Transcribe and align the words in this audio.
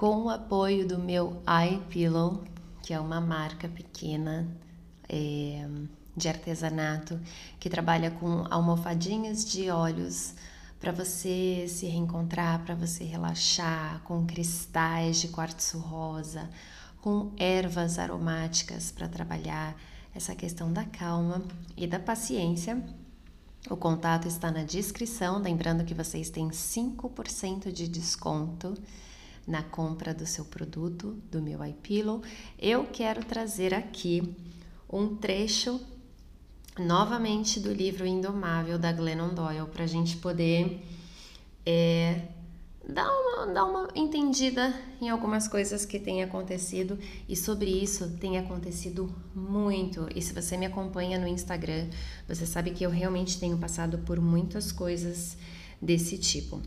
com 0.00 0.22
o 0.22 0.30
apoio 0.30 0.88
do 0.88 0.98
meu 0.98 1.42
iPillow, 1.68 2.42
que 2.82 2.94
é 2.94 2.98
uma 2.98 3.20
marca 3.20 3.68
pequena 3.68 4.48
é, 5.06 5.68
de 6.16 6.26
artesanato 6.26 7.20
que 7.58 7.68
trabalha 7.68 8.10
com 8.10 8.46
almofadinhas 8.50 9.44
de 9.44 9.68
olhos 9.70 10.34
para 10.80 10.90
você 10.90 11.66
se 11.68 11.84
reencontrar, 11.84 12.64
para 12.64 12.74
você 12.74 13.04
relaxar, 13.04 14.00
com 14.04 14.24
cristais 14.24 15.20
de 15.20 15.28
quartzo 15.28 15.78
rosa, 15.78 16.48
com 17.02 17.32
ervas 17.36 17.98
aromáticas 17.98 18.90
para 18.90 19.06
trabalhar 19.06 19.76
essa 20.14 20.34
questão 20.34 20.72
da 20.72 20.86
calma 20.86 21.42
e 21.76 21.86
da 21.86 21.98
paciência. 21.98 22.82
O 23.68 23.76
contato 23.76 24.26
está 24.26 24.50
na 24.50 24.64
descrição, 24.64 25.42
lembrando 25.42 25.84
que 25.84 25.92
vocês 25.92 26.30
têm 26.30 26.48
5% 26.48 27.70
de 27.70 27.86
desconto 27.86 28.72
na 29.46 29.62
compra 29.62 30.12
do 30.14 30.26
seu 30.26 30.44
produto, 30.44 31.16
do 31.30 31.40
meu 31.42 31.64
iPillow. 31.64 32.22
Eu 32.58 32.84
quero 32.84 33.24
trazer 33.24 33.74
aqui 33.74 34.34
um 34.88 35.16
trecho 35.16 35.80
novamente 36.78 37.60
do 37.60 37.72
livro 37.72 38.06
Indomável 38.06 38.78
da 38.78 38.92
Glennon 38.92 39.34
Doyle 39.34 39.66
para 39.66 39.84
a 39.84 39.86
gente 39.86 40.16
poder 40.16 40.84
é, 41.66 42.22
dar, 42.88 43.10
uma, 43.10 43.46
dar 43.46 43.64
uma 43.64 43.88
entendida 43.94 44.74
em 45.00 45.08
algumas 45.08 45.46
coisas 45.48 45.84
que 45.84 45.98
têm 45.98 46.22
acontecido 46.22 46.98
e 47.28 47.36
sobre 47.36 47.70
isso 47.70 48.16
tem 48.18 48.38
acontecido 48.38 49.14
muito. 49.34 50.08
E 50.14 50.22
se 50.22 50.32
você 50.32 50.56
me 50.56 50.66
acompanha 50.66 51.18
no 51.18 51.26
Instagram, 51.26 51.88
você 52.28 52.46
sabe 52.46 52.70
que 52.70 52.84
eu 52.84 52.90
realmente 52.90 53.38
tenho 53.38 53.58
passado 53.58 53.98
por 53.98 54.20
muitas 54.20 54.72
coisas 54.72 55.36
desse 55.80 56.18
tipo. 56.18 56.60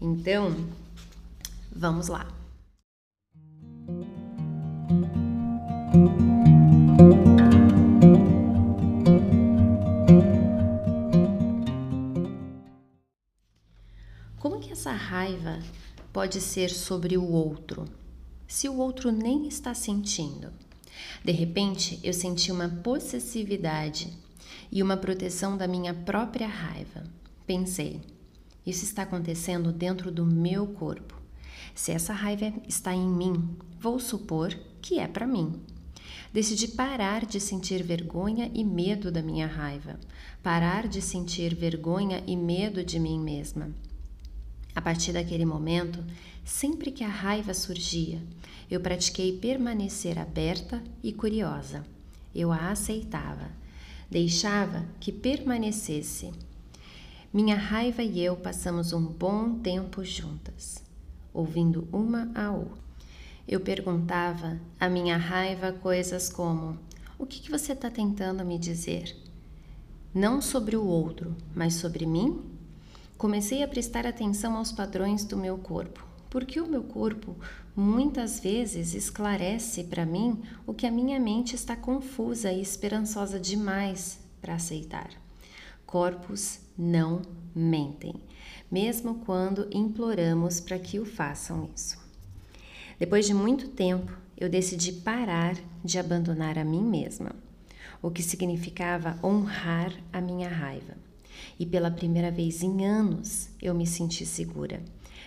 Então, 0.00 0.54
vamos 1.78 2.08
lá. 2.08 2.26
Como 14.40 14.58
que 14.58 14.72
essa 14.72 14.90
raiva 14.90 15.60
pode 16.12 16.40
ser 16.40 16.68
sobre 16.70 17.16
o 17.16 17.24
outro, 17.24 17.84
se 18.48 18.68
o 18.68 18.76
outro 18.76 19.12
nem 19.12 19.46
está 19.46 19.72
sentindo? 19.72 20.52
De 21.24 21.30
repente, 21.30 22.00
eu 22.02 22.12
senti 22.12 22.50
uma 22.50 22.68
possessividade 22.68 24.12
e 24.72 24.82
uma 24.82 24.96
proteção 24.96 25.56
da 25.56 25.68
minha 25.68 25.94
própria 25.94 26.48
raiva. 26.48 27.04
Pensei, 27.46 28.00
isso 28.66 28.84
está 28.84 29.02
acontecendo 29.02 29.72
dentro 29.72 30.10
do 30.10 30.26
meu 30.26 30.66
corpo. 30.66 31.17
Se 31.74 31.92
essa 31.92 32.12
raiva 32.12 32.52
está 32.66 32.94
em 32.94 33.08
mim, 33.08 33.56
vou 33.80 33.98
supor 33.98 34.54
que 34.80 34.98
é 34.98 35.06
para 35.06 35.26
mim. 35.26 35.60
Decidi 36.32 36.68
parar 36.68 37.24
de 37.24 37.40
sentir 37.40 37.82
vergonha 37.82 38.50
e 38.54 38.62
medo 38.62 39.10
da 39.10 39.22
minha 39.22 39.46
raiva, 39.46 39.98
parar 40.42 40.86
de 40.86 41.00
sentir 41.00 41.54
vergonha 41.54 42.22
e 42.26 42.36
medo 42.36 42.84
de 42.84 42.98
mim 42.98 43.18
mesma. 43.18 43.70
A 44.74 44.80
partir 44.80 45.12
daquele 45.12 45.44
momento, 45.44 46.04
sempre 46.44 46.90
que 46.90 47.02
a 47.02 47.08
raiva 47.08 47.54
surgia, 47.54 48.22
eu 48.70 48.80
pratiquei 48.80 49.36
permanecer 49.38 50.18
aberta 50.18 50.82
e 51.02 51.12
curiosa. 51.12 51.84
Eu 52.34 52.52
a 52.52 52.70
aceitava, 52.70 53.50
deixava 54.10 54.86
que 55.00 55.10
permanecesse. 55.10 56.30
Minha 57.32 57.56
raiva 57.56 58.02
e 58.02 58.20
eu 58.20 58.36
passamos 58.36 58.92
um 58.92 59.02
bom 59.02 59.58
tempo 59.58 60.04
juntas, 60.04 60.82
ouvindo 61.38 61.86
uma 61.92 62.30
a 62.34 62.50
outra. 62.50 62.82
Eu 63.46 63.60
perguntava 63.60 64.58
à 64.78 64.88
minha 64.88 65.16
raiva 65.16 65.72
coisas 65.72 66.28
como: 66.28 66.76
O 67.18 67.24
que, 67.24 67.40
que 67.40 67.50
você 67.50 67.72
está 67.72 67.88
tentando 67.88 68.44
me 68.44 68.58
dizer? 68.58 69.16
Não 70.12 70.40
sobre 70.40 70.76
o 70.76 70.84
outro, 70.84 71.34
mas 71.54 71.74
sobre 71.74 72.04
mim? 72.04 72.42
Comecei 73.16 73.62
a 73.62 73.68
prestar 73.68 74.06
atenção 74.06 74.56
aos 74.56 74.72
padrões 74.72 75.24
do 75.24 75.36
meu 75.36 75.58
corpo, 75.58 76.04
porque 76.28 76.60
o 76.60 76.66
meu 76.66 76.82
corpo 76.82 77.36
muitas 77.74 78.40
vezes 78.40 78.94
esclarece 78.94 79.84
para 79.84 80.04
mim 80.04 80.42
o 80.66 80.74
que 80.74 80.86
a 80.86 80.90
minha 80.90 81.18
mente 81.18 81.54
está 81.54 81.76
confusa 81.76 82.52
e 82.52 82.60
esperançosa 82.60 83.38
demais 83.38 84.18
para 84.40 84.54
aceitar. 84.54 85.10
Corpos 85.88 86.60
não 86.76 87.22
mentem, 87.54 88.14
mesmo 88.70 89.20
quando 89.24 89.66
imploramos 89.72 90.60
para 90.60 90.78
que 90.78 91.00
o 91.00 91.06
façam 91.06 91.66
isso. 91.74 91.98
Depois 92.98 93.26
de 93.26 93.32
muito 93.32 93.68
tempo, 93.68 94.14
eu 94.36 94.50
decidi 94.50 94.92
parar 94.92 95.56
de 95.82 95.98
abandonar 95.98 96.58
a 96.58 96.64
mim 96.64 96.82
mesma, 96.82 97.34
o 98.02 98.10
que 98.10 98.22
significava 98.22 99.18
honrar 99.24 99.90
a 100.12 100.20
minha 100.20 100.50
raiva 100.50 100.94
e 101.58 101.64
pela 101.64 101.90
primeira 101.90 102.30
vez 102.30 102.62
em 102.62 102.84
anos 102.84 103.48
eu 103.58 103.74
me 103.74 103.86
senti 103.86 104.26
segura. 104.26 104.82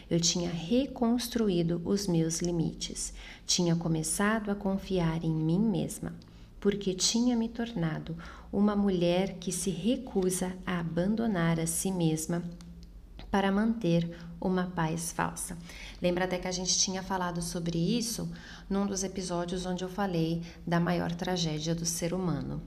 Eu 0.08 0.20
tinha 0.20 0.52
reconstruído 0.52 1.82
os 1.84 2.06
meus 2.06 2.40
limites, 2.40 3.16
tinha 3.48 3.76
começado 3.76 4.52
a 4.52 4.56
confiar 4.56 5.24
em 5.24 5.32
mim 5.32 5.60
mesma, 5.60 6.14
porque 6.62 6.94
tinha 6.94 7.36
me 7.36 7.50
tornado 7.50 8.16
uma 8.54 8.74
mulher 8.74 9.36
que 9.38 9.52
se 9.52 9.70
recusa 9.70 10.56
a 10.66 10.80
abandonar 10.80 11.60
a 11.60 11.68
si 11.68 11.92
mesma 11.92 12.42
para 13.30 13.52
manter 13.52 14.18
uma 14.40 14.68
paz 14.68 15.12
falsa. 15.12 15.58
Lembra 16.02 16.24
até 16.24 16.38
que 16.38 16.48
a 16.48 16.52
gente 16.52 16.80
tinha 16.80 17.04
falado 17.04 17.42
sobre 17.42 17.78
isso 17.78 18.32
num 18.70 18.86
dos 18.86 19.04
episódios 19.04 19.66
onde 19.66 19.84
eu 19.84 19.90
falei 19.90 20.42
da 20.66 20.80
maior 20.80 21.14
tragédia 21.14 21.76
do 21.76 21.86
ser 21.86 22.14
humano, 22.14 22.62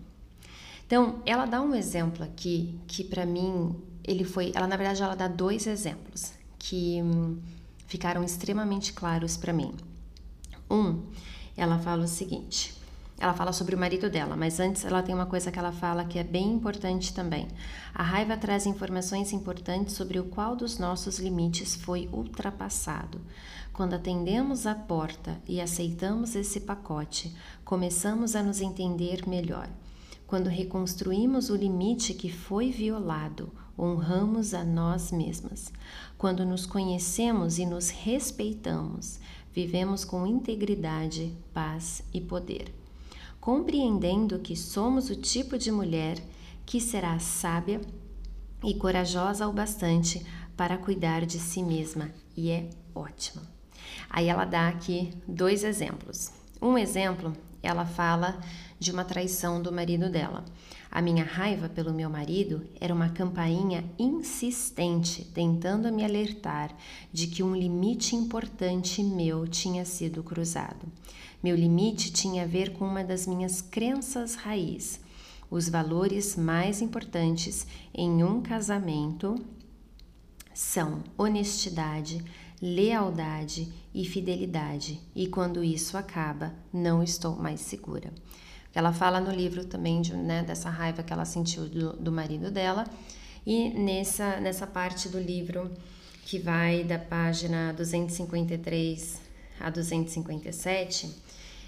então, 0.87 1.22
ela 1.25 1.47
dá 1.47 1.62
um 1.62 1.75
exemplo 1.75 2.22
aqui 2.22 2.78
que 2.87 3.03
para 3.03 3.25
mim 3.25 3.75
ele 4.03 4.22
foi, 4.22 4.53
ela 4.54 4.66
na 4.66 4.77
verdade 4.77 5.03
ela 5.03 5.15
dá 5.15 5.27
dois 5.27 5.66
exemplos 5.66 6.33
que 6.59 7.00
hum, 7.03 7.38
ficaram 7.87 8.22
extremamente 8.22 8.93
claros 8.93 9.37
para 9.37 9.53
mim. 9.53 9.75
Um, 10.71 11.03
ela 11.56 11.78
fala 11.78 12.04
o 12.04 12.09
seguinte: 12.09 12.75
ela 13.19 13.33
fala 13.33 13.53
sobre 13.53 13.75
o 13.75 13.79
marido 13.79 14.11
dela, 14.11 14.37
mas 14.37 14.59
antes 14.59 14.85
ela 14.85 15.03
tem 15.03 15.15
uma 15.15 15.27
coisa 15.27 15.51
que 15.51 15.59
ela 15.59 15.71
fala 15.71 16.05
que 16.05 16.19
é 16.19 16.25
bem 16.25 16.53
importante 16.53 17.15
também. 17.15 17.47
A 17.95 18.03
raiva 18.03 18.37
traz 18.37 18.67
informações 18.67 19.33
importantes 19.33 19.95
sobre 19.95 20.19
o 20.19 20.25
qual 20.25 20.57
dos 20.57 20.79
nossos 20.79 21.19
limites 21.19 21.77
foi 21.77 22.09
ultrapassado. 22.13 23.21
Quando 23.73 23.95
atendemos 23.95 24.67
a 24.67 24.75
porta 24.75 25.41
e 25.49 25.61
aceitamos 25.61 26.35
esse 26.35 26.61
pacote, 26.61 27.35
começamos 27.65 28.35
a 28.35 28.43
nos 28.43 28.61
entender 28.61 29.29
melhor. 29.29 29.69
Quando 30.27 30.49
reconstruímos 30.49 31.51
o 31.51 31.57
limite 31.57 32.15
que 32.15 32.31
foi 32.31 32.71
violado, 32.71 33.53
honramos 33.79 34.55
a 34.55 34.65
nós 34.65 35.13
mesmas. 35.13 35.73
Quando 36.19 36.45
nos 36.45 36.67
conhecemos 36.67 37.59
e 37.59 37.67
nos 37.67 37.91
respeitamos, 37.91 39.21
vivemos 39.53 40.05
com 40.05 40.27
integridade, 40.27 41.37
paz 41.53 42.03
e 42.13 42.21
poder. 42.21 42.84
Compreendendo 43.44 44.38
que 44.38 44.56
somos 44.56 45.10
o 45.10 45.15
tipo 45.15 45.59
de 45.59 45.71
mulher 45.71 46.16
que 46.65 46.81
será 46.81 47.19
sábia 47.19 47.78
e 48.65 48.72
corajosa 48.72 49.47
o 49.47 49.53
bastante 49.53 50.25
para 50.56 50.78
cuidar 50.78 51.27
de 51.27 51.38
si 51.38 51.62
mesma, 51.62 52.10
e 52.34 52.50
é 52.50 52.71
ótimo. 52.94 53.43
Aí 54.09 54.28
ela 54.28 54.47
dá 54.47 54.66
aqui 54.66 55.12
dois 55.28 55.62
exemplos. 55.62 56.33
Um 56.59 56.78
exemplo, 56.78 57.34
ela 57.65 57.85
fala 57.85 58.41
de 58.79 58.93
uma 58.93 59.05
traição 59.05 59.61
do 59.61 59.73
marido 59.73 60.11
dela. 60.11 60.45
A 60.91 61.03
minha 61.03 61.25
raiva 61.25 61.69
pelo 61.69 61.93
meu 61.93 62.09
marido 62.09 62.65
era 62.81 62.95
uma 62.95 63.09
campainha 63.09 63.85
insistente 63.99 65.25
tentando 65.35 65.93
me 65.93 66.05
alertar 66.05 66.71
de 67.13 67.27
que 67.27 67.43
um 67.43 67.57
limite 67.57 68.15
importante 68.15 69.03
meu 69.03 69.49
tinha 69.49 69.84
sido 69.84 70.22
cruzado. 70.22 70.87
Meu 71.43 71.57
limite 71.57 72.13
tinha 72.13 72.45
a 72.45 72.47
ver 72.47 72.75
com 72.75 72.87
uma 72.87 73.03
das 73.03 73.27
minhas 73.27 73.61
crenças 73.61 74.34
raiz. 74.37 75.01
Os 75.51 75.69
valores 75.69 76.37
mais 76.37 76.81
importantes 76.81 77.67
em 77.93 78.22
um 78.22 78.41
casamento 78.41 79.34
são 80.55 81.03
honestidade, 81.19 82.25
lealdade 82.60 83.72
e 83.95 84.04
fidelidade, 84.04 85.01
e 85.15 85.27
quando 85.27 85.62
isso 85.62 85.97
acaba, 85.97 86.53
não 86.72 87.03
estou 87.03 87.36
mais 87.36 87.60
segura. 87.60 88.12
Ela 88.74 88.92
fala 88.92 89.21
no 89.21 89.30
livro 89.30 89.65
também 89.65 90.01
de, 90.01 90.16
né, 90.16 90.42
dessa 90.42 90.68
raiva 90.68 91.03
que 91.03 91.12
ela 91.12 91.24
sentiu 91.24 91.68
do, 91.68 91.92
do 91.95 92.12
marido 92.12 92.51
dela, 92.51 92.84
e 93.47 93.71
nessa, 93.71 94.41
nessa 94.41 94.66
parte 94.66 95.09
do 95.09 95.18
livro 95.18 95.71
que 96.24 96.39
vai 96.39 96.83
da 96.83 96.98
página 96.98 97.72
253 97.74 99.21
a 99.60 99.71
257, 99.71 101.15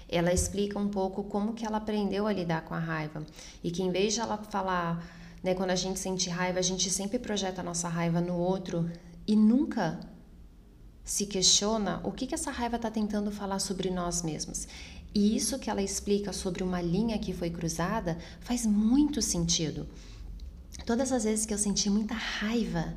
ela 0.09 0.33
explica 0.33 0.79
um 0.79 0.87
pouco 0.87 1.23
como 1.23 1.53
que 1.53 1.65
ela 1.65 1.77
aprendeu 1.77 2.25
a 2.25 2.33
lidar 2.33 2.61
com 2.61 2.73
a 2.73 2.79
raiva. 2.79 3.23
E 3.63 3.69
que 3.69 3.83
em 3.83 3.91
vez 3.91 4.13
de 4.13 4.19
ela 4.19 4.37
falar, 4.37 5.05
né, 5.43 5.53
quando 5.53 5.69
a 5.69 5.75
gente 5.75 5.99
sente 5.99 6.29
raiva, 6.29 6.59
a 6.59 6.63
gente 6.63 6.89
sempre 6.89 7.19
projeta 7.19 7.61
a 7.61 7.63
nossa 7.63 7.87
raiva 7.87 8.19
no 8.19 8.35
outro 8.35 8.89
e 9.27 9.35
nunca 9.35 9.99
se 11.07 11.25
questiona 11.25 12.01
o 12.03 12.11
que, 12.11 12.27
que 12.27 12.35
essa 12.35 12.51
raiva 12.51 12.75
está 12.75 12.91
tentando 12.91 13.31
falar 13.31 13.59
sobre 13.59 13.89
nós 13.89 14.21
mesmos. 14.21 14.67
E 15.15 15.37
isso 15.37 15.57
que 15.57 15.69
ela 15.69 15.81
explica 15.81 16.33
sobre 16.33 16.61
uma 16.61 16.81
linha 16.81 17.17
que 17.17 17.31
foi 17.31 17.49
cruzada 17.49 18.17
faz 18.41 18.65
muito 18.65 19.21
sentido. 19.21 19.87
Todas 20.85 21.13
as 21.13 21.23
vezes 21.23 21.45
que 21.45 21.53
eu 21.53 21.57
senti 21.57 21.89
muita 21.89 22.13
raiva, 22.13 22.93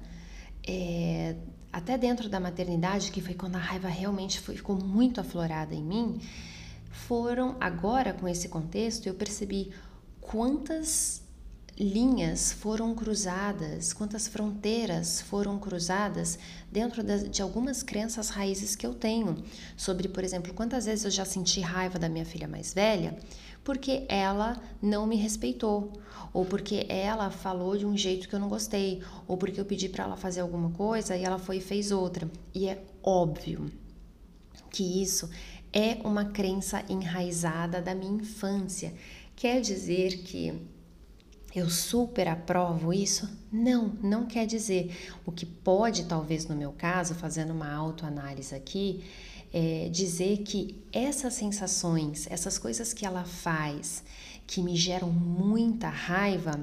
é, 0.67 1.37
até 1.73 1.97
dentro 1.97 2.29
da 2.29 2.41
maternidade, 2.41 3.13
que 3.13 3.21
foi 3.21 3.35
quando 3.35 3.55
a 3.55 3.61
raiva 3.61 3.87
realmente 3.87 4.41
foi, 4.41 4.57
ficou 4.57 4.75
muito 4.75 5.21
aflorada 5.21 5.73
em 5.73 5.83
mim, 5.83 6.21
foram 6.91 7.57
agora 7.61 8.13
com 8.13 8.27
esse 8.27 8.49
contexto 8.49 9.07
eu 9.07 9.15
percebi 9.15 9.71
quantas 10.21 11.23
linhas 11.81 12.53
foram 12.53 12.95
cruzadas, 12.95 13.95
quantas 13.95 14.29
fronteiras 14.29 15.23
foram 15.23 15.59
cruzadas 15.59 16.39
dentro 16.71 17.03
de 17.03 17.41
algumas 17.41 17.83
crenças 17.83 18.29
raízes 18.29 18.77
que 18.77 18.87
eu 18.87 18.93
tenho. 18.93 19.43
Sobre, 19.79 20.07
por 20.07 20.23
exemplo, 20.23 20.53
quantas 20.53 20.85
vezes 20.85 21.07
eu 21.07 21.11
já 21.11 21.25
senti 21.25 21.61
raiva 21.61 21.99
da 21.99 22.09
minha 22.09 22.27
filha 22.27 22.47
mais 22.47 22.75
velha 22.75 23.17
porque 23.65 24.05
ela 24.09 24.61
não 24.81 25.07
me 25.07 25.17
respeitou, 25.17 25.93
ou 26.33 26.45
porque 26.45 26.87
ela 26.89 27.31
falou 27.31 27.77
de 27.77 27.85
um 27.85 27.97
jeito 27.97 28.29
que 28.29 28.35
eu 28.35 28.41
não 28.41 28.49
gostei, 28.49 29.03
ou 29.29 29.37
porque 29.37 29.61
eu 29.61 29.67
pedi 29.67 29.89
para 29.89 30.05
ela 30.05 30.17
fazer 30.17 30.41
alguma 30.41 30.71
coisa 30.71 31.17
e 31.17 31.25
ela 31.25 31.39
foi 31.39 31.59
e 31.59 31.61
fez 31.61 31.91
outra. 31.91 32.31
E 32.55 32.69
é 32.69 32.83
óbvio 33.03 33.71
que 34.71 35.03
isso 35.03 35.29
é 35.73 35.99
uma 36.05 36.25
crença 36.27 36.83
enraizada 36.89 37.83
da 37.83 37.95
minha 37.95 38.21
infância. 38.23 38.95
Quer 39.37 39.61
dizer 39.61 40.19
que 40.23 40.59
eu 41.55 41.69
super 41.69 42.29
aprovo 42.29 42.93
isso? 42.93 43.29
Não, 43.51 43.93
não 44.03 44.27
quer 44.27 44.47
dizer. 44.47 44.97
O 45.27 45.33
que 45.33 45.45
pode, 45.45 46.05
talvez 46.05 46.47
no 46.47 46.55
meu 46.55 46.73
caso, 46.73 47.15
fazendo 47.15 47.53
uma 47.53 47.73
autoanálise 47.73 48.55
aqui, 48.55 49.05
é 49.53 49.89
dizer 49.89 50.39
que 50.39 50.81
essas 50.93 51.35
sensações, 51.35 52.27
essas 52.31 52.57
coisas 52.57 52.93
que 52.93 53.05
ela 53.05 53.25
faz, 53.25 54.05
que 54.47 54.63
me 54.63 54.77
geram 54.77 55.11
muita 55.11 55.89
raiva, 55.89 56.61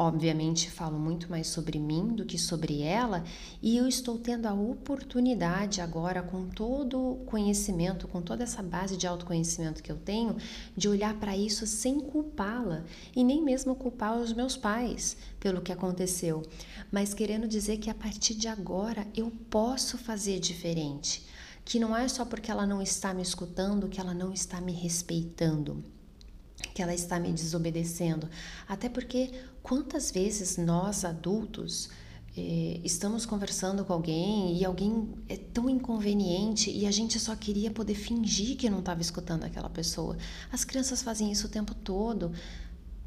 Obviamente, 0.00 0.70
falo 0.70 0.96
muito 0.96 1.28
mais 1.28 1.48
sobre 1.48 1.76
mim 1.76 2.14
do 2.14 2.24
que 2.24 2.38
sobre 2.38 2.82
ela, 2.82 3.24
e 3.60 3.76
eu 3.76 3.88
estou 3.88 4.16
tendo 4.16 4.46
a 4.46 4.54
oportunidade 4.54 5.80
agora, 5.80 6.22
com 6.22 6.46
todo 6.46 7.00
o 7.00 7.16
conhecimento, 7.26 8.06
com 8.06 8.22
toda 8.22 8.44
essa 8.44 8.62
base 8.62 8.96
de 8.96 9.08
autoconhecimento 9.08 9.82
que 9.82 9.90
eu 9.90 9.96
tenho, 9.96 10.36
de 10.76 10.88
olhar 10.88 11.14
para 11.14 11.36
isso 11.36 11.66
sem 11.66 11.98
culpá-la 11.98 12.84
e 13.14 13.24
nem 13.24 13.42
mesmo 13.42 13.74
culpar 13.74 14.16
os 14.16 14.32
meus 14.32 14.56
pais 14.56 15.16
pelo 15.40 15.60
que 15.60 15.72
aconteceu, 15.72 16.44
mas 16.92 17.12
querendo 17.12 17.48
dizer 17.48 17.78
que 17.78 17.90
a 17.90 17.94
partir 17.94 18.34
de 18.34 18.46
agora 18.46 19.04
eu 19.16 19.32
posso 19.50 19.98
fazer 19.98 20.38
diferente, 20.38 21.26
que 21.64 21.80
não 21.80 21.96
é 21.96 22.06
só 22.06 22.24
porque 22.24 22.52
ela 22.52 22.64
não 22.64 22.80
está 22.80 23.12
me 23.12 23.22
escutando 23.22 23.88
que 23.88 24.00
ela 24.00 24.14
não 24.14 24.32
está 24.32 24.60
me 24.60 24.72
respeitando 24.72 25.82
que 26.74 26.82
ela 26.82 26.94
está 26.94 27.18
me 27.18 27.32
desobedecendo. 27.32 28.28
Até 28.66 28.88
porque 28.88 29.30
quantas 29.62 30.10
vezes 30.10 30.56
nós 30.56 31.04
adultos 31.04 31.88
eh, 32.36 32.80
estamos 32.84 33.26
conversando 33.26 33.84
com 33.84 33.92
alguém 33.92 34.56
e 34.56 34.64
alguém 34.64 35.08
é 35.28 35.36
tão 35.36 35.68
inconveniente 35.68 36.70
e 36.70 36.86
a 36.86 36.90
gente 36.90 37.18
só 37.18 37.34
queria 37.34 37.70
poder 37.70 37.94
fingir 37.94 38.56
que 38.56 38.70
não 38.70 38.80
estava 38.80 39.00
escutando 39.00 39.44
aquela 39.44 39.68
pessoa. 39.68 40.16
As 40.52 40.64
crianças 40.64 41.02
fazem 41.02 41.32
isso 41.32 41.46
o 41.46 41.50
tempo 41.50 41.74
todo. 41.74 42.32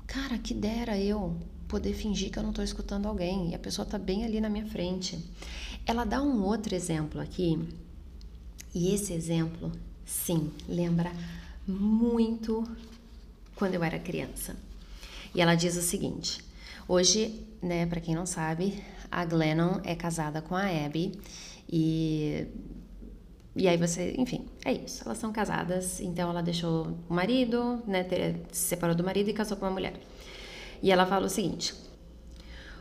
Cara, 0.06 0.38
que 0.38 0.54
dera 0.54 0.98
eu 0.98 1.38
poder 1.68 1.94
fingir 1.94 2.30
que 2.30 2.38
eu 2.38 2.44
não 2.44 2.50
estou 2.50 2.66
escutando 2.66 3.06
alguém 3.06 3.52
e 3.52 3.56
a 3.56 3.60
pessoa 3.60 3.86
está 3.86 3.98
bem 3.98 4.26
ali 4.26 4.42
na 4.42 4.50
minha 4.50 4.66
frente. 4.66 5.18
Ela 5.86 6.04
dá 6.04 6.22
um 6.22 6.44
outro 6.44 6.76
exemplo 6.76 7.22
aqui 7.22 7.58
e 8.76 8.94
esse 8.94 9.14
exemplo, 9.14 9.72
sim, 10.06 10.52
lembra 10.68 11.12
muito 11.66 12.66
quando 13.62 13.76
eu 13.76 13.84
era 13.84 14.00
criança. 14.00 14.56
E 15.36 15.40
ela 15.40 15.54
diz 15.54 15.78
o 15.78 15.84
seguinte: 15.84 16.44
hoje, 16.88 17.46
né, 17.62 17.86
para 17.86 18.02
quem 18.02 18.16
não 18.16 18.26
sabe, 18.26 18.84
a 19.12 19.24
Glennon 19.24 19.80
é 19.84 19.94
casada 19.94 20.42
com 20.42 20.56
a 20.56 20.66
Abby 20.66 21.12
e 21.72 22.48
e 23.56 23.68
aí 23.68 23.78
você, 23.78 24.16
enfim, 24.18 24.48
é 24.66 24.74
isso. 24.74 25.04
Elas 25.06 25.20
são 25.20 25.32
casadas, 25.32 26.00
então 26.00 26.30
ela 26.30 26.42
deixou 26.42 26.88
o 27.08 27.14
marido, 27.14 27.84
né, 27.86 28.04
se 28.52 28.70
separou 28.70 28.96
do 28.96 29.04
marido 29.04 29.30
e 29.30 29.34
casou 29.34 29.58
com 29.58 29.66
uma 29.66 29.72
mulher. 29.72 29.94
E 30.82 30.92
ela 30.92 31.06
fala 31.06 31.28
o 31.28 31.30
seguinte: 31.30 31.76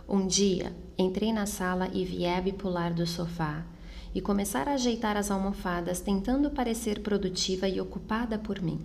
Um 0.08 0.26
dia 0.26 0.74
entrei 0.96 1.30
na 1.30 1.44
sala 1.44 1.90
e 1.92 2.06
vi 2.06 2.24
Abby 2.24 2.52
pular 2.54 2.94
do 2.94 3.06
sofá 3.06 3.66
e 4.14 4.20
começar 4.20 4.68
a 4.68 4.74
ajeitar 4.74 5.16
as 5.16 5.30
almofadas, 5.30 6.00
tentando 6.00 6.50
parecer 6.50 7.00
produtiva 7.00 7.68
e 7.68 7.80
ocupada 7.80 8.38
por 8.38 8.60
mim. 8.60 8.80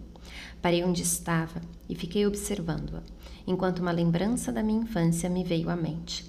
Parei 0.61 0.83
onde 0.83 1.01
estava 1.01 1.61
e 1.89 1.95
fiquei 1.95 2.25
observando-a, 2.25 3.01
enquanto 3.47 3.79
uma 3.79 3.91
lembrança 3.91 4.51
da 4.51 4.63
minha 4.63 4.81
infância 4.81 5.29
me 5.29 5.43
veio 5.43 5.69
à 5.69 5.75
mente. 5.75 6.25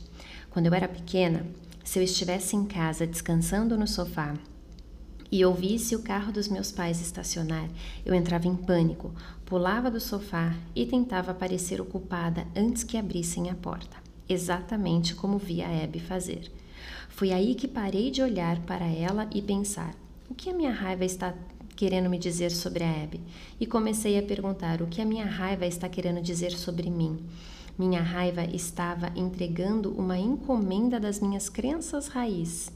Quando 0.50 0.66
eu 0.66 0.74
era 0.74 0.88
pequena, 0.88 1.46
se 1.84 1.98
eu 1.98 2.02
estivesse 2.02 2.56
em 2.56 2.64
casa 2.64 3.06
descansando 3.06 3.78
no 3.78 3.86
sofá 3.86 4.34
e 5.30 5.44
ouvisse 5.44 5.94
o 5.94 6.02
carro 6.02 6.32
dos 6.32 6.48
meus 6.48 6.72
pais 6.72 7.00
estacionar, 7.00 7.68
eu 8.04 8.14
entrava 8.14 8.46
em 8.48 8.56
pânico, 8.56 9.14
pulava 9.44 9.90
do 9.90 10.00
sofá 10.00 10.54
e 10.74 10.86
tentava 10.86 11.34
parecer 11.34 11.80
ocupada 11.80 12.46
antes 12.56 12.82
que 12.82 12.96
abrissem 12.96 13.50
a 13.50 13.54
porta, 13.54 13.96
exatamente 14.28 15.14
como 15.14 15.38
via 15.38 15.66
a 15.66 15.84
Abby 15.84 16.00
fazer. 16.00 16.50
Foi 17.08 17.32
aí 17.32 17.54
que 17.54 17.68
parei 17.68 18.10
de 18.10 18.22
olhar 18.22 18.60
para 18.60 18.86
ela 18.86 19.28
e 19.34 19.40
pensar: 19.40 19.94
o 20.28 20.34
que 20.34 20.50
a 20.50 20.54
minha 20.54 20.72
raiva 20.72 21.04
está 21.04 21.34
querendo 21.74 22.10
me 22.10 22.18
dizer 22.18 22.50
sobre 22.50 22.84
a 22.84 23.02
Abby? 23.02 23.20
E 23.60 23.66
comecei 23.66 24.18
a 24.18 24.22
perguntar 24.22 24.82
o 24.82 24.86
que 24.86 25.00
a 25.00 25.04
minha 25.04 25.24
raiva 25.24 25.66
está 25.66 25.88
querendo 25.88 26.20
dizer 26.20 26.52
sobre 26.52 26.90
mim. 26.90 27.18
Minha 27.78 28.00
raiva 28.00 28.42
estava 28.44 29.12
entregando 29.14 29.92
uma 29.92 30.18
encomenda 30.18 30.98
das 30.98 31.20
minhas 31.20 31.48
crenças 31.48 32.08
raiz, 32.08 32.72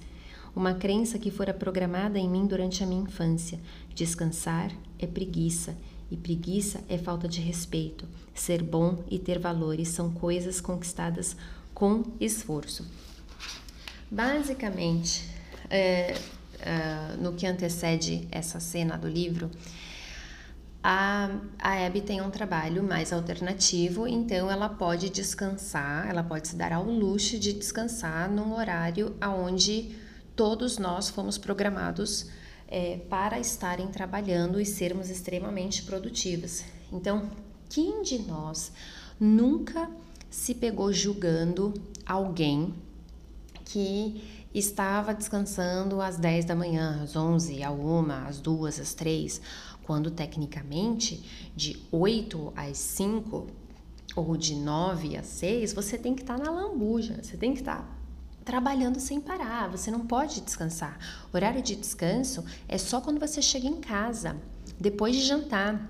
uma 0.54 0.74
crença 0.74 1.18
que 1.18 1.30
fora 1.30 1.54
programada 1.54 2.18
em 2.18 2.28
mim 2.28 2.46
durante 2.46 2.84
a 2.84 2.86
minha 2.86 3.02
infância. 3.02 3.58
Descansar 3.94 4.70
é 4.98 5.06
preguiça, 5.06 5.74
e 6.10 6.16
preguiça 6.16 6.82
é 6.88 6.98
falta 6.98 7.26
de 7.26 7.40
respeito. 7.40 8.06
Ser 8.34 8.62
bom 8.62 9.02
e 9.10 9.18
ter 9.18 9.38
valores 9.38 9.88
são 9.88 10.10
coisas 10.10 10.60
conquistadas 10.60 11.36
com 11.72 12.02
esforço. 12.20 12.84
Basicamente, 14.10 15.28
é, 15.70 16.14
é, 16.58 17.16
no 17.20 17.32
que 17.34 17.46
antecede 17.46 18.26
essa 18.32 18.58
cena 18.58 18.98
do 18.98 19.06
livro, 19.06 19.50
a, 20.82 21.30
a 21.58 21.86
Abby 21.86 22.00
tem 22.00 22.20
um 22.20 22.30
trabalho 22.30 22.82
mais 22.82 23.12
alternativo, 23.12 24.08
então 24.08 24.50
ela 24.50 24.68
pode 24.68 25.10
descansar, 25.10 26.08
ela 26.08 26.24
pode 26.24 26.48
se 26.48 26.56
dar 26.56 26.72
ao 26.72 26.84
luxo 26.84 27.38
de 27.38 27.52
descansar 27.52 28.30
num 28.30 28.54
horário 28.54 29.14
aonde 29.20 29.94
todos 30.34 30.78
nós 30.78 31.08
fomos 31.08 31.38
programados 31.38 32.28
é, 32.66 32.96
para 33.08 33.38
estarem 33.38 33.88
trabalhando 33.88 34.60
e 34.60 34.66
sermos 34.66 35.08
extremamente 35.10 35.82
produtivos. 35.82 36.64
Então, 36.90 37.30
quem 37.68 38.02
de 38.02 38.18
nós 38.22 38.72
nunca 39.20 39.88
se 40.30 40.54
pegou 40.54 40.92
julgando 40.92 41.74
alguém 42.06 42.74
que 43.72 44.48
estava 44.52 45.14
descansando 45.14 46.00
às 46.00 46.16
10 46.16 46.44
da 46.44 46.56
manhã, 46.56 47.00
às 47.02 47.14
11, 47.14 47.62
à 47.62 47.70
1, 47.70 48.10
às 48.26 48.40
2, 48.40 48.80
às 48.80 48.94
3, 48.94 49.40
quando 49.84 50.10
tecnicamente 50.10 51.52
de 51.54 51.80
8 51.92 52.52
às 52.56 52.76
5 52.78 53.46
ou 54.16 54.36
de 54.36 54.56
9 54.56 55.16
às 55.16 55.26
6, 55.26 55.72
você 55.72 55.96
tem 55.96 56.14
que 56.14 56.22
estar 56.22 56.36
tá 56.36 56.44
na 56.44 56.50
lambuja, 56.50 57.20
você 57.22 57.36
tem 57.36 57.52
que 57.54 57.60
estar 57.60 57.78
tá 57.78 57.88
trabalhando 58.44 58.98
sem 58.98 59.20
parar, 59.20 59.68
você 59.68 59.88
não 59.88 60.04
pode 60.04 60.40
descansar. 60.40 60.98
O 61.32 61.36
horário 61.36 61.62
de 61.62 61.76
descanso 61.76 62.44
é 62.66 62.76
só 62.76 63.00
quando 63.00 63.20
você 63.20 63.40
chega 63.40 63.68
em 63.68 63.80
casa, 63.80 64.36
depois 64.80 65.14
de 65.14 65.22
jantar, 65.22 65.88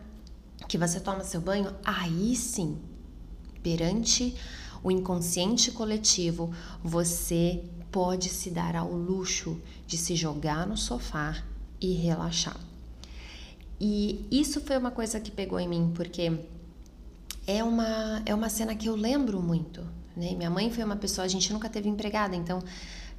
que 0.69 0.77
você 0.77 1.01
toma 1.01 1.25
seu 1.25 1.41
banho, 1.41 1.75
aí 1.83 2.37
sim, 2.37 2.79
perante 3.63 4.37
o 4.83 4.91
inconsciente 4.91 5.71
coletivo, 5.71 6.51
você 6.83 7.63
pode 7.91 8.29
se 8.29 8.51
dar 8.51 8.77
ao 8.77 8.93
luxo 8.93 9.61
de 9.87 9.97
se 9.97 10.15
jogar 10.15 10.67
no 10.67 10.77
sofá 10.77 11.43
e 11.81 11.93
relaxar. 11.93 12.59
E 13.81 14.27
isso 14.31 14.61
foi 14.61 14.77
uma 14.77 14.91
coisa 14.91 15.19
que 15.19 15.31
pegou 15.31 15.59
em 15.59 15.69
mim, 15.69 15.93
porque 15.95 16.39
é 17.47 17.65
uma, 17.65 18.23
é 18.27 18.35
uma 18.35 18.49
cena 18.49 18.75
que 18.75 18.89
eu 18.89 18.95
lembro 18.95 19.41
muito. 19.43 19.81
Né? 20.17 20.35
Minha 20.35 20.51
mãe 20.51 20.71
foi 20.71 20.85
uma 20.85 20.97
pessoa, 20.97 21.25
a 21.25 21.29
gente 21.29 21.53
nunca 21.53 21.69
teve 21.69 21.89
empregada, 21.89 22.37
então 22.37 22.63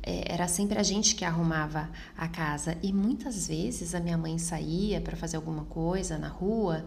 é, 0.03 0.32
era 0.32 0.48
sempre 0.48 0.77
a 0.77 0.84
gente 0.84 1.15
que 1.15 1.25
arrumava 1.25 1.89
a 2.18 2.27
casa. 2.27 2.77
E 2.82 2.94
muitas 2.94 3.48
vezes 3.48 3.96
a 3.96 4.00
minha 4.00 4.18
mãe 4.18 4.38
saía 4.38 5.01
para 5.01 5.18
fazer 5.18 5.36
alguma 5.38 5.65
coisa 5.65 6.18
na 6.18 6.27
rua 6.27 6.86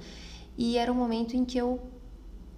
e 0.57 0.79
era 0.79 0.93
um 0.93 0.95
momento 0.95 1.37
em 1.37 1.45
que 1.45 1.59
eu 1.59 1.81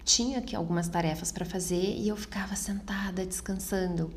tinha 0.07 0.39
aqui 0.39 0.55
algumas 0.55 0.89
tarefas 0.89 1.33
para 1.33 1.45
fazer 1.45 1.97
e 1.99 2.07
eu 2.07 2.17
ficava 2.17 2.55
sentada 2.55 3.27
descansando. 3.27 4.11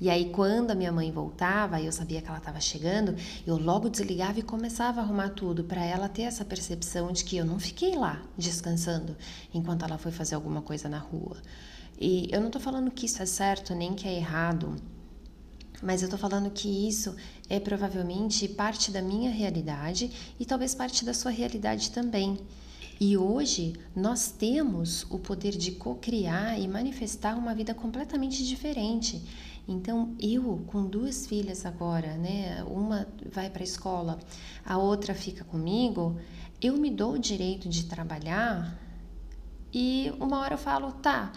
E 0.00 0.10
aí, 0.10 0.30
quando 0.30 0.72
a 0.72 0.74
minha 0.74 0.90
mãe 0.90 1.12
voltava, 1.12 1.80
eu 1.80 1.92
sabia 1.92 2.20
que 2.20 2.26
ela 2.26 2.38
estava 2.38 2.60
chegando, 2.60 3.14
eu 3.46 3.56
logo 3.56 3.88
desligava 3.88 4.40
e 4.40 4.42
começava 4.42 5.00
a 5.00 5.04
arrumar 5.04 5.28
tudo 5.28 5.62
para 5.62 5.84
ela 5.84 6.08
ter 6.08 6.22
essa 6.22 6.44
percepção 6.44 7.12
de 7.12 7.24
que 7.24 7.36
eu 7.36 7.44
não 7.44 7.60
fiquei 7.60 7.94
lá 7.94 8.20
descansando 8.36 9.16
enquanto 9.54 9.84
ela 9.84 9.96
foi 9.96 10.10
fazer 10.10 10.34
alguma 10.34 10.60
coisa 10.60 10.88
na 10.88 10.98
rua. 10.98 11.36
E 11.98 12.28
eu 12.32 12.40
não 12.40 12.48
estou 12.48 12.60
falando 12.60 12.90
que 12.90 13.06
isso 13.06 13.22
é 13.22 13.26
certo 13.26 13.72
nem 13.72 13.94
que 13.94 14.08
é 14.08 14.16
errado, 14.16 14.74
mas 15.80 16.02
eu 16.02 16.06
estou 16.06 16.18
falando 16.18 16.50
que 16.50 16.88
isso 16.88 17.14
é 17.48 17.60
provavelmente 17.60 18.48
parte 18.48 18.90
da 18.90 19.00
minha 19.00 19.30
realidade 19.30 20.10
e 20.40 20.44
talvez 20.44 20.74
parte 20.74 21.04
da 21.04 21.14
sua 21.14 21.30
realidade 21.30 21.92
também. 21.92 22.40
E 23.00 23.16
hoje 23.16 23.74
nós 23.94 24.30
temos 24.30 25.04
o 25.10 25.18
poder 25.18 25.52
de 25.52 25.72
co-criar 25.72 26.58
e 26.58 26.68
manifestar 26.68 27.36
uma 27.36 27.54
vida 27.54 27.74
completamente 27.74 28.46
diferente. 28.46 29.22
Então, 29.66 30.14
eu 30.20 30.62
com 30.66 30.84
duas 30.84 31.26
filhas 31.26 31.64
agora, 31.64 32.16
né? 32.16 32.62
Uma 32.64 33.08
vai 33.32 33.48
para 33.48 33.62
a 33.62 33.64
escola, 33.64 34.18
a 34.64 34.76
outra 34.76 35.14
fica 35.14 35.42
comigo, 35.42 36.18
eu 36.60 36.76
me 36.76 36.90
dou 36.90 37.14
o 37.14 37.18
direito 37.18 37.68
de 37.68 37.86
trabalhar 37.86 38.78
e 39.72 40.12
uma 40.20 40.38
hora 40.38 40.54
eu 40.54 40.58
falo, 40.58 40.92
tá, 40.92 41.32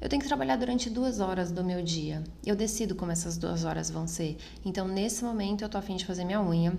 eu 0.00 0.08
tenho 0.08 0.20
que 0.20 0.28
trabalhar 0.28 0.56
durante 0.56 0.90
duas 0.90 1.20
horas 1.20 1.50
do 1.50 1.64
meu 1.64 1.82
dia. 1.82 2.22
Eu 2.44 2.56
decido 2.56 2.94
como 2.94 3.12
essas 3.12 3.36
duas 3.36 3.64
horas 3.64 3.88
vão 3.88 4.06
ser. 4.06 4.36
Então, 4.64 4.86
nesse 4.86 5.24
momento, 5.24 5.62
eu 5.62 5.68
tô 5.68 5.78
afim 5.78 5.96
de 5.96 6.04
fazer 6.04 6.24
minha 6.24 6.42
unha. 6.42 6.74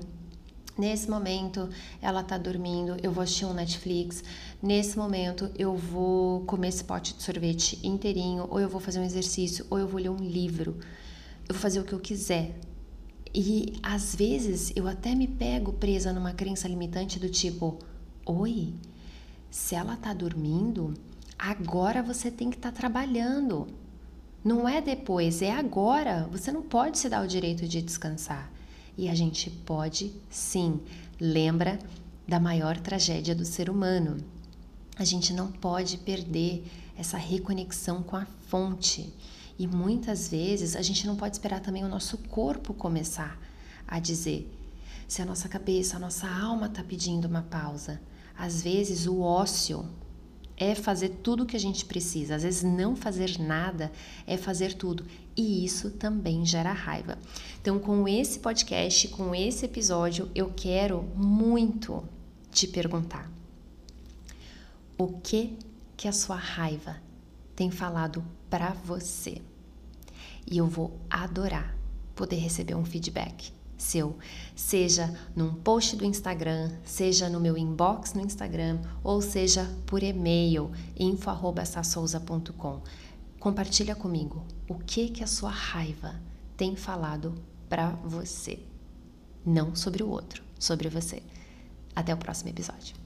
Nesse 0.76 1.08
momento, 1.08 1.70
ela 2.02 2.24
tá 2.24 2.36
dormindo, 2.36 2.98
eu 3.04 3.12
vou 3.12 3.24
assistir 3.24 3.46
um 3.46 3.54
Netflix. 3.54 4.24
Nesse 4.62 4.98
momento, 4.98 5.52
eu 5.56 5.76
vou 5.76 6.42
comer 6.46 6.70
esse 6.70 6.84
pote 6.84 7.14
de 7.14 7.22
sorvete 7.22 7.80
inteirinho, 7.84 8.48
ou 8.50 8.60
eu 8.60 8.68
vou 8.68 8.82
fazer 8.82 9.00
um 9.00 9.04
exercício, 9.04 9.66
ou 9.70 9.78
eu 9.78 9.88
vou 9.88 10.02
ler 10.02 10.10
um 10.10 10.18
livro. 10.18 10.78
Eu 11.48 11.54
vou 11.54 11.62
fazer 11.62 11.80
o 11.80 11.84
que 11.84 11.94
eu 11.94 12.00
quiser. 12.00 12.56
E 13.36 13.74
às 13.84 14.16
vezes 14.16 14.72
eu 14.76 14.88
até 14.88 15.14
me 15.14 15.28
pego 15.28 15.74
presa 15.74 16.12
numa 16.12 16.34
crença 16.34 16.68
limitante 16.68 17.20
do 17.20 17.30
tipo: 17.30 17.78
Oi, 18.26 18.74
se 19.52 19.76
ela 19.76 19.96
tá 19.96 20.12
dormindo, 20.12 20.96
agora 21.38 22.02
você 22.02 22.32
tem 22.32 22.50
que 22.50 22.58
estar 22.58 22.72
tá 22.72 22.78
trabalhando. 22.78 23.68
Não 24.44 24.68
é 24.68 24.82
depois, 24.82 25.42
é 25.42 25.52
agora. 25.52 26.28
Você 26.32 26.52
não 26.52 26.64
pode 26.64 26.98
se 26.98 27.10
dar 27.10 27.24
o 27.24 27.28
direito 27.28 27.68
de 27.68 27.82
descansar. 27.82 28.52
E 28.98 29.10
a 29.10 29.16
gente 29.16 29.50
pode 29.50 30.14
sim. 30.30 30.80
Lembra 31.20 31.80
da 32.28 32.40
maior 32.40 32.80
tragédia 32.80 33.36
do 33.36 33.46
ser 33.46 33.70
humano. 33.70 34.18
A 34.96 35.04
gente 35.04 35.34
não 35.34 35.52
pode 35.52 35.98
perder 35.98 36.64
essa 36.98 37.18
reconexão 37.18 38.04
com 38.04 38.16
a 38.16 38.26
fonte. 38.48 39.12
E 39.58 39.68
muitas 39.68 40.28
vezes 40.30 40.76
a 40.76 40.82
gente 40.82 41.06
não 41.06 41.16
pode 41.16 41.36
esperar 41.36 41.60
também 41.60 41.84
o 41.84 41.90
nosso 41.90 42.18
corpo 42.18 42.74
começar 42.74 43.40
a 43.88 44.00
dizer. 44.00 44.52
Se 45.08 45.22
a 45.22 45.26
nossa 45.26 45.50
cabeça, 45.50 45.98
a 45.98 46.00
nossa 46.00 46.28
alma 46.28 46.68
está 46.68 46.84
pedindo 46.84 47.28
uma 47.28 47.44
pausa, 47.44 48.02
às 48.38 48.62
vezes 48.62 49.06
o 49.06 49.22
ócio 49.22 49.88
é 50.58 50.76
fazer 50.76 51.10
tudo 51.10 51.44
o 51.44 51.46
que 51.46 51.56
a 51.56 51.60
gente 51.60 51.86
precisa. 51.86 52.36
Às 52.36 52.44
vezes, 52.44 52.64
não 52.64 52.96
fazer 52.96 53.40
nada 53.40 53.92
é 54.28 54.38
fazer 54.38 54.74
tudo. 54.74 55.06
E 55.36 55.66
isso 55.66 55.92
também 55.92 56.46
gera 56.46 56.72
raiva. 56.72 57.18
Então, 57.62 57.80
com 57.80 58.08
esse 58.08 58.40
podcast, 58.40 59.08
com 59.10 59.34
esse 59.34 59.66
episódio, 59.66 60.30
eu 60.36 60.52
quero 60.56 61.04
muito 61.16 62.04
te 62.52 62.68
perguntar: 62.68 63.32
o 64.98 65.08
que 65.08 65.58
que 65.98 66.08
a 66.08 66.14
sua 66.14 66.36
raiva 66.36 66.98
tem 67.56 67.72
falado 67.72 68.24
para 68.50 68.74
você? 68.74 69.42
E 70.50 70.58
eu 70.58 70.68
vou 70.68 71.00
adorar 71.10 71.76
poder 72.16 72.36
receber 72.36 72.76
um 72.76 72.86
feedback 72.86 73.52
seu, 73.78 74.18
seja 74.56 75.14
num 75.36 75.54
post 75.54 75.96
do 75.96 76.06
Instagram, 76.06 76.72
seja 76.84 77.30
no 77.30 77.40
meu 77.40 77.58
inbox 77.58 78.14
no 78.14 78.22
Instagram 78.22 78.80
ou 79.04 79.22
seja 79.22 79.70
por 79.86 80.02
e-mail 80.04 80.72
info@sassouza.com. 80.98 82.82
Compartilha 83.40 83.96
comigo 83.96 84.46
o 84.70 84.76
que 84.76 85.10
que 85.10 85.24
a 85.24 85.28
sua 85.28 85.50
raiva 85.50 86.16
tem 86.56 86.76
falado 86.76 87.36
para 87.68 87.90
você, 87.90 88.60
não 89.46 89.76
sobre 89.76 90.04
o 90.04 90.10
outro, 90.10 90.44
sobre 90.58 90.88
você. 90.88 91.22
Até 91.96 92.14
o 92.14 92.18
próximo 92.18 92.50
episódio. 92.50 93.03